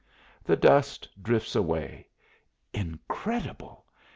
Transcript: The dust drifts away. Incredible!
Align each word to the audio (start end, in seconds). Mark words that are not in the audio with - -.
The 0.43 0.55
dust 0.55 1.07
drifts 1.21 1.55
away. 1.55 2.07
Incredible! 2.73 3.85